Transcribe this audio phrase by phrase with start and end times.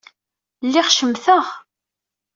[0.65, 1.45] Lliɣ cemteɣ.